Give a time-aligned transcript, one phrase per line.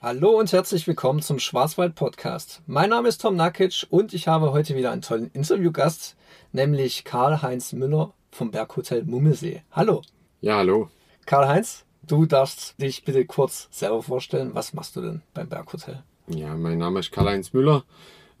[0.00, 2.62] Hallo und herzlich willkommen zum Schwarzwald Podcast.
[2.68, 6.16] Mein Name ist Tom Nakic und ich habe heute wieder einen tollen Interviewgast,
[6.52, 9.64] nämlich Karl-Heinz Müller vom Berghotel Mummelsee.
[9.72, 10.02] Hallo.
[10.40, 10.88] Ja, hallo.
[11.26, 14.54] Karl-Heinz, du darfst dich bitte kurz selber vorstellen.
[14.54, 16.04] Was machst du denn beim Berghotel?
[16.28, 17.82] Ja, mein Name ist Karl-Heinz Müller.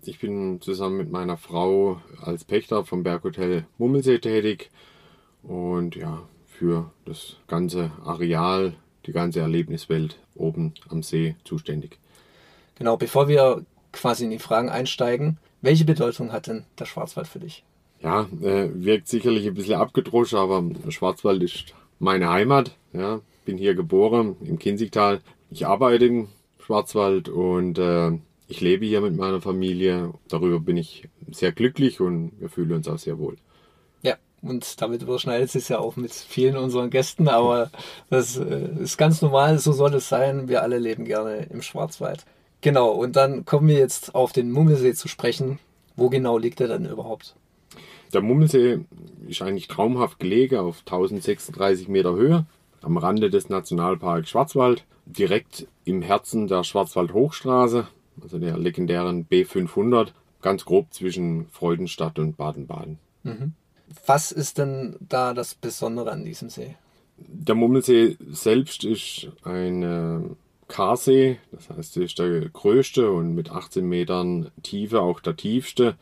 [0.04, 4.70] Ich bin zusammen mit meiner Frau als Pächter vom Berghotel Mummelsee tätig
[5.42, 8.76] und ja, für das ganze Areal,
[9.06, 11.98] die ganze Erlebniswelt oben am See zuständig.
[12.76, 17.40] Genau, bevor wir quasi in die Fragen einsteigen, welche Bedeutung hat denn der Schwarzwald für
[17.40, 17.64] dich?
[18.00, 22.76] Ja, äh, wirkt sicherlich ein bisschen abgedroschen, aber der Schwarzwald ist meine Heimat.
[22.92, 25.20] Ja, bin hier geboren im Kinzigtal.
[25.50, 26.28] Ich arbeite im
[26.64, 28.12] Schwarzwald und äh,
[28.46, 30.14] ich lebe hier mit meiner Familie.
[30.28, 33.36] Darüber bin ich sehr glücklich und wir fühlen uns auch sehr wohl.
[34.40, 37.70] Und damit überschneidet es ja auch mit vielen unseren Gästen, aber
[38.08, 40.48] das äh, ist ganz normal, so soll es sein.
[40.48, 42.24] Wir alle leben gerne im Schwarzwald.
[42.60, 45.58] Genau, und dann kommen wir jetzt auf den Mummelsee zu sprechen.
[45.96, 47.34] Wo genau liegt er denn überhaupt?
[48.12, 48.80] Der Mummelsee
[49.28, 52.46] ist eigentlich traumhaft gelegen auf 1036 Meter Höhe
[52.80, 57.88] am Rande des Nationalparks Schwarzwald, direkt im Herzen der Schwarzwald-Hochstraße,
[58.22, 60.12] also der legendären B500,
[60.42, 62.98] ganz grob zwischen Freudenstadt und Baden-Baden.
[63.24, 63.52] Mhm.
[64.06, 66.76] Was ist denn da das Besondere an diesem See?
[67.16, 70.20] Der Mummelsee selbst ist ein äh,
[70.68, 75.96] Karsee, das heißt, er ist der größte und mit 18 Metern Tiefe auch der tiefste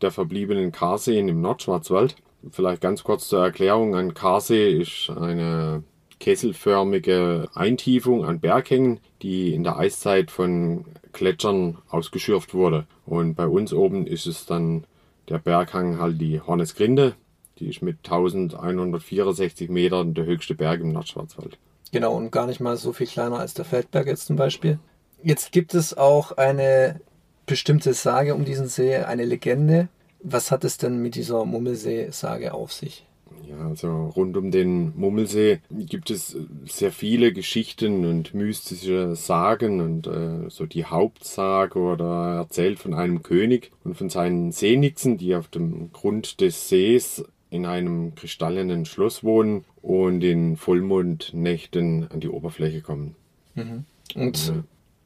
[0.00, 2.16] der verbliebenen Karseen im Nordschwarzwald.
[2.50, 5.82] Vielleicht ganz kurz zur Erklärung: Ein Karsee ist eine
[6.20, 12.86] kesselförmige Eintiefung an Berghängen, die in der Eiszeit von Gletschern ausgeschürft wurde.
[13.06, 14.84] Und bei uns oben ist es dann
[15.28, 17.14] der Berghang halt die Hornesgrinde.
[17.58, 21.58] Die ist mit 1164 Metern der höchste Berg im Nordschwarzwald.
[21.92, 24.78] Genau, und gar nicht mal so viel kleiner als der Feldberg jetzt zum Beispiel.
[25.22, 27.00] Jetzt gibt es auch eine
[27.46, 29.88] bestimmte Sage um diesen See, eine Legende.
[30.20, 33.06] Was hat es denn mit dieser Mummelsee-Sage auf sich?
[33.48, 40.06] Ja, also rund um den Mummelsee gibt es sehr viele Geschichten und mystische Sagen und
[40.06, 45.48] äh, so die Hauptsage oder erzählt von einem König und von seinen Seenixen, die auf
[45.48, 52.80] dem Grund des Sees in einem kristallenen Schloss wohnen und in Vollmondnächten an die Oberfläche
[52.80, 53.14] kommen.
[53.54, 53.84] Mhm.
[54.14, 54.64] Und ja.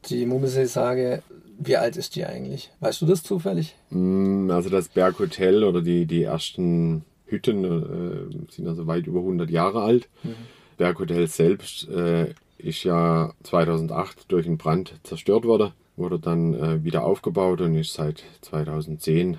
[0.09, 1.23] die Mummelsee-Sage
[1.59, 2.71] wie alt ist die eigentlich?
[2.79, 3.75] Weißt du das zufällig?
[3.89, 9.49] Mm, also das Berghotel oder die, die ersten Hütten äh, sind also weit über 100
[9.49, 10.09] Jahre alt.
[10.23, 10.35] Mhm.
[10.77, 17.03] Berghotel selbst äh, ist ja 2008 durch einen Brand zerstört worden, wurde dann äh, wieder
[17.03, 19.37] aufgebaut und ist seit 2010 äh,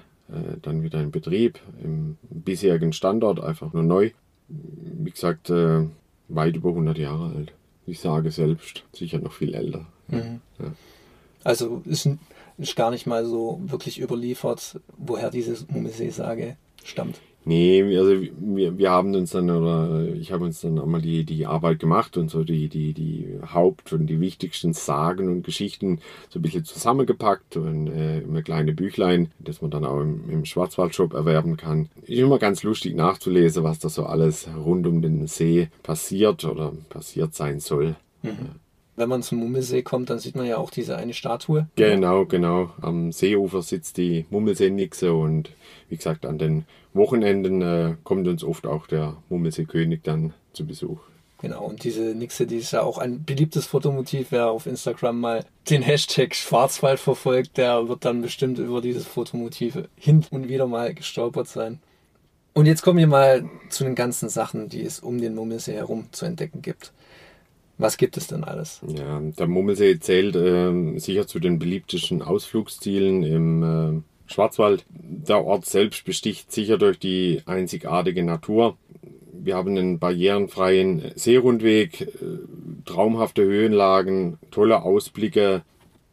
[0.62, 4.10] dann wieder in Betrieb im bisherigen Standort, einfach nur neu.
[4.48, 5.86] Wie gesagt, äh,
[6.28, 7.52] weit über 100 Jahre alt.
[7.86, 9.86] Ich sage selbst, sicher noch viel älter.
[10.08, 10.40] Mhm.
[10.58, 10.72] Ja.
[11.42, 12.08] Also ist,
[12.58, 17.20] ist gar nicht mal so wirklich überliefert, woher diese Mummelsee-Sage stammt.
[17.44, 21.46] Nee, also wir, wir haben uns dann, oder ich habe uns dann einmal die, die
[21.46, 26.38] Arbeit gemacht und so die, die, die Haupt- und die wichtigsten Sagen und Geschichten so
[26.38, 31.14] ein bisschen zusammengepackt und äh, immer kleine Büchlein, das man dann auch im, im Schwarzwaldshop
[31.14, 31.88] erwerben kann.
[32.02, 36.72] Ist immer ganz lustig nachzulesen, was da so alles rund um den See passiert oder
[36.90, 37.96] passiert sein soll.
[38.22, 38.60] Mhm
[39.00, 41.66] wenn man zum Mummelsee kommt, dann sieht man ja auch diese eine Statue.
[41.74, 42.70] Genau, genau.
[42.80, 45.50] Am Seeufer sitzt die Mummelsee-Nixe und
[45.88, 50.98] wie gesagt, an den Wochenenden äh, kommt uns oft auch der Mummelsee-König dann zu Besuch.
[51.40, 54.26] Genau, und diese Nixe, die ist ja auch ein beliebtes Fotomotiv.
[54.30, 59.78] Wer auf Instagram mal den Hashtag Schwarzwald verfolgt, der wird dann bestimmt über dieses Fotomotiv
[59.96, 61.80] hin und wieder mal gestolpert sein.
[62.52, 66.08] Und jetzt kommen wir mal zu den ganzen Sachen, die es um den Mummelsee herum
[66.12, 66.92] zu entdecken gibt.
[67.80, 68.80] Was gibt es denn alles?
[68.86, 74.84] Ja, der Mummelsee zählt äh, sicher zu den beliebtesten Ausflugszielen im äh, Schwarzwald.
[74.90, 78.76] Der Ort selbst besticht sicher durch die einzigartige Natur.
[79.32, 82.06] Wir haben einen barrierenfreien Seerundweg, äh,
[82.84, 85.62] traumhafte Höhenlagen, tolle Ausblicke,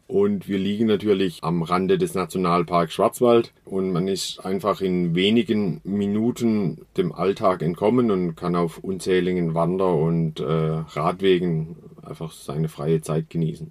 [0.08, 5.80] und wir liegen natürlich am Rande des Nationalparks Schwarzwald und man ist einfach in wenigen
[5.84, 13.02] Minuten dem Alltag entkommen und kann auf unzähligen Wander- und äh, Radwegen einfach seine freie
[13.02, 13.70] Zeit genießen.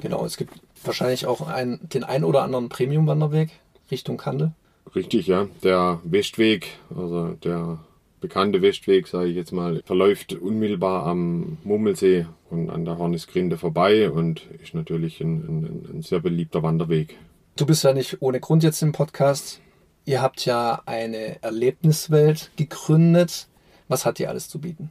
[0.00, 0.54] Genau, es gibt
[0.84, 3.50] wahrscheinlich auch ein, den ein oder anderen Premium-Wanderweg
[3.90, 4.52] Richtung Kande.
[4.94, 5.48] Richtig, ja.
[5.64, 7.78] Der Westweg, also der
[8.24, 14.10] bekannte Westweg, sage ich jetzt mal, verläuft unmittelbar am Mummelsee und an der Hornisgrinde vorbei
[14.10, 17.18] und ist natürlich ein, ein, ein sehr beliebter Wanderweg.
[17.56, 19.60] Du bist ja nicht ohne Grund jetzt im Podcast.
[20.06, 23.46] Ihr habt ja eine Erlebniswelt gegründet.
[23.88, 24.88] Was hat die alles zu bieten?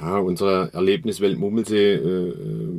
[0.00, 2.34] Ja, unsere Erlebniswelt Mummelsee äh,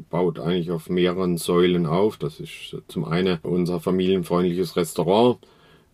[0.09, 2.17] baut eigentlich auf mehreren Säulen auf.
[2.17, 5.37] Das ist zum einen unser familienfreundliches Restaurant,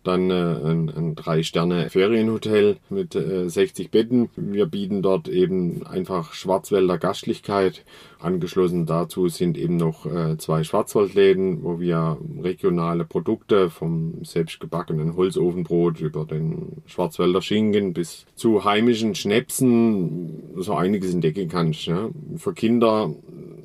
[0.03, 4.29] dann äh, ein, ein Drei-Sterne-Ferienhotel mit äh, 60 Betten.
[4.35, 7.83] Wir bieten dort eben einfach Schwarzwälder Gastlichkeit.
[8.19, 16.01] Angeschlossen dazu sind eben noch äh, zwei Schwarzwaldläden, wo wir regionale Produkte vom selbstgebackenen Holzofenbrot
[16.01, 21.85] über den Schwarzwälder Schinken bis zu heimischen Schnäpsen so einiges entdecken kannst.
[21.85, 22.09] Ja.
[22.35, 23.13] Für Kinder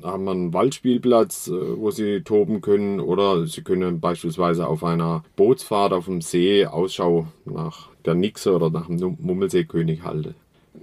[0.05, 5.23] haben wir einen Waldspielplatz, äh, wo sie toben können oder sie können beispielsweise auf einer
[5.35, 10.35] Bootsfahrt auf dem See Ausschau nach der Nixe oder nach dem Mummelseekönig halten.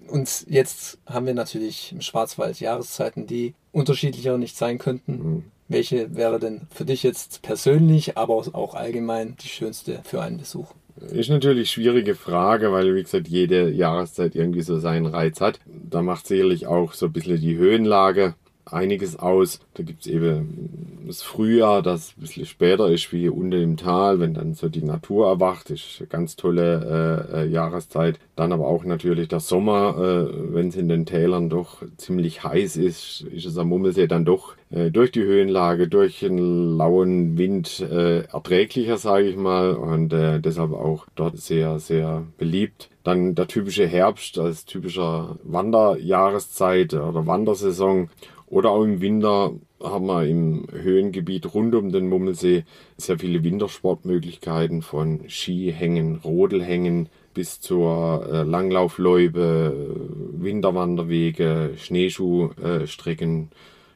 [0.08, 5.12] Und jetzt haben wir natürlich im Schwarzwald Jahreszeiten, die unterschiedlicher nicht sein könnten.
[5.12, 5.44] Mhm.
[5.68, 10.74] Welche wäre denn für dich jetzt persönlich, aber auch allgemein die schönste für einen Besuch?
[11.00, 15.58] Ist natürlich eine schwierige Frage, weil, wie gesagt, jede Jahreszeit irgendwie so seinen Reiz hat.
[15.66, 19.60] Da macht sicherlich auch so ein bisschen die Höhenlage einiges aus.
[19.74, 24.20] Da gibt es eben das Frühjahr, das ein bisschen später ist wie unten im Tal,
[24.20, 25.70] wenn dann so die Natur erwacht.
[25.70, 28.18] Ist eine ganz tolle äh, äh, Jahreszeit.
[28.36, 32.76] Dann aber auch natürlich der Sommer, äh, wenn es in den Tälern doch ziemlich heiß
[32.76, 37.80] ist, ist es am Mummelsee dann doch äh, durch die Höhenlage, durch den lauen Wind
[37.80, 39.74] äh, erträglicher, sage ich mal.
[39.74, 42.88] Und äh, deshalb auch dort sehr, sehr beliebt.
[43.04, 48.08] Dann der typische Herbst als typischer Wanderjahreszeit oder Wandersaison
[48.52, 49.52] oder auch im Winter
[49.82, 52.64] haben wir im Höhengebiet rund um den Mummelsee
[52.98, 59.96] sehr viele Wintersportmöglichkeiten von Skihängen, Rodelhängen bis zur äh, Langlaufloipe,
[60.34, 63.48] Winterwanderwege, Schneeschuhstrecken.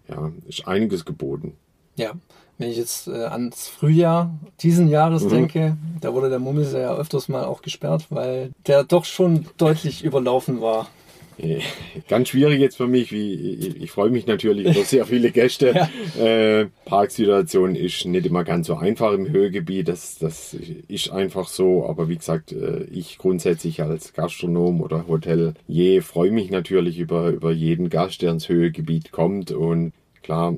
[0.09, 1.53] Ja, ist einiges geboten.
[1.97, 2.13] Ja,
[2.57, 5.29] wenn ich jetzt äh, ans Frühjahr diesen Jahres mhm.
[5.29, 10.03] denke, da wurde der Mummelsee ja öfters mal auch gesperrt, weil der doch schon deutlich
[10.03, 10.89] überlaufen war.
[11.39, 11.61] Äh,
[12.09, 13.13] ganz schwierig jetzt für mich.
[13.13, 13.35] Wie,
[13.81, 15.89] ich, freue mich natürlich über sehr viele Gäste.
[16.19, 16.25] ja.
[16.25, 19.89] äh, Parksituation ist nicht immer ganz so einfach im Höhegebiet.
[19.89, 20.55] Das, das
[20.89, 21.87] ist einfach so.
[21.87, 27.53] Aber wie gesagt, äh, ich grundsätzlich als Gastronom oder Hotelier freue mich natürlich über, über
[27.53, 29.51] jeden Gast, der ins Höhegebiet kommt.
[29.51, 29.93] Und
[30.23, 30.57] klar,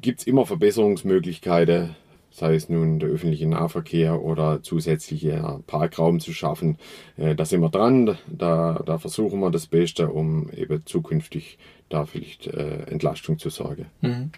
[0.00, 1.94] gibt es immer Verbesserungsmöglichkeiten
[2.36, 6.76] sei es nun der öffentliche Nahverkehr oder zusätzliche Parkraum zu schaffen.
[7.16, 12.04] Äh, da sind wir dran, da, da versuchen wir das Beste, um eben zukünftig da
[12.04, 13.86] vielleicht äh, Entlastung zu sorgen.
[14.02, 14.32] Mhm.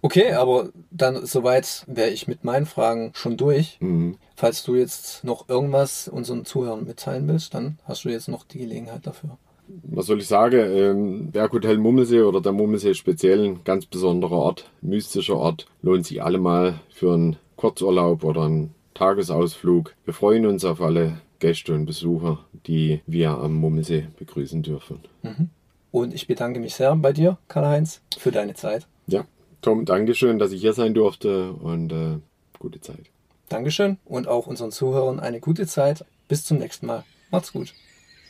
[0.00, 3.78] Okay, aber dann soweit wäre ich mit meinen Fragen schon durch.
[3.80, 4.16] Mhm.
[4.34, 8.58] Falls du jetzt noch irgendwas unseren Zuhörern mitteilen willst, dann hast du jetzt noch die
[8.58, 9.38] Gelegenheit dafür
[9.82, 14.70] was soll ich sagen, ähm, Berghotel Mummelsee oder der Mummelsee speziell ein ganz besonderer Ort,
[14.80, 19.94] mystischer Ort, lohnt sich allemal für einen Kurzurlaub oder einen Tagesausflug.
[20.04, 25.00] Wir freuen uns auf alle Gäste und Besucher, die wir am Mummelsee begrüßen dürfen.
[25.22, 25.50] Mhm.
[25.90, 28.86] Und ich bedanke mich sehr bei dir, Karl-Heinz, für deine Zeit.
[29.06, 29.24] Ja,
[29.62, 32.18] Tom, Dankeschön, dass ich hier sein durfte und äh,
[32.58, 33.10] gute Zeit.
[33.48, 36.04] Dankeschön und auch unseren Zuhörern eine gute Zeit.
[36.28, 37.04] Bis zum nächsten Mal.
[37.30, 37.72] Macht's gut.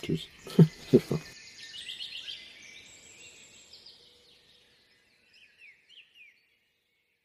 [0.03, 0.29] Tschüss.